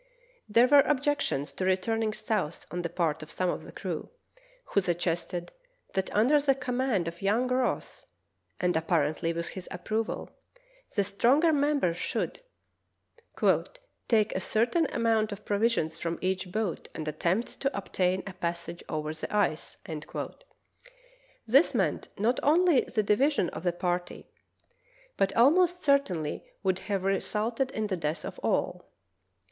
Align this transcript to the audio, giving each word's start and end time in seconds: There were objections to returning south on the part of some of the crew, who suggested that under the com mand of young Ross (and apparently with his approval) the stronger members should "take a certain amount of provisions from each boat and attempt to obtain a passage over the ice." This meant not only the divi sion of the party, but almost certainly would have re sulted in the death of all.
There 0.49 0.65
were 0.65 0.79
objections 0.79 1.51
to 1.53 1.63
returning 1.65 2.11
south 2.11 2.65
on 2.71 2.81
the 2.81 2.89
part 2.89 3.21
of 3.21 3.29
some 3.29 3.51
of 3.51 3.61
the 3.63 3.71
crew, 3.71 4.09
who 4.65 4.81
suggested 4.81 5.51
that 5.93 6.11
under 6.15 6.39
the 6.41 6.55
com 6.55 6.77
mand 6.77 7.07
of 7.07 7.21
young 7.21 7.47
Ross 7.47 8.07
(and 8.59 8.75
apparently 8.75 9.31
with 9.31 9.49
his 9.49 9.67
approval) 9.69 10.31
the 10.95 11.03
stronger 11.03 11.53
members 11.53 11.97
should 11.97 12.39
"take 14.07 14.33
a 14.35 14.39
certain 14.39 14.87
amount 14.87 15.31
of 15.31 15.45
provisions 15.45 15.99
from 15.99 16.17
each 16.19 16.51
boat 16.51 16.87
and 16.95 17.07
attempt 17.07 17.59
to 17.59 17.77
obtain 17.77 18.23
a 18.25 18.33
passage 18.33 18.83
over 18.89 19.13
the 19.13 19.31
ice." 19.31 19.77
This 21.45 21.75
meant 21.75 22.09
not 22.17 22.39
only 22.41 22.81
the 22.85 23.03
divi 23.03 23.29
sion 23.29 23.49
of 23.49 23.61
the 23.61 23.71
party, 23.71 24.31
but 25.15 25.37
almost 25.37 25.83
certainly 25.83 26.43
would 26.63 26.79
have 26.89 27.03
re 27.03 27.17
sulted 27.19 27.69
in 27.69 27.85
the 27.85 27.97
death 27.97 28.25
of 28.25 28.39
all. 28.39 28.89